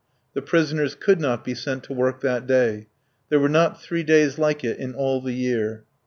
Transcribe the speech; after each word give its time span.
The 0.33 0.41
prisoners 0.41 0.95
could 0.95 1.21
not 1.21 1.45
be 1.45 1.53
sent 1.53 1.83
to 1.83 1.93
work 1.93 2.21
that 2.21 2.47
day. 2.47 2.87
There 3.29 3.39
were 3.39 3.47
not 3.47 3.79
three 3.83 4.01
days 4.01 4.39
like 4.39 4.63
it 4.63 4.79
in 4.79 4.95
all 4.95 5.21
the 5.21 5.31
year. 5.33 5.83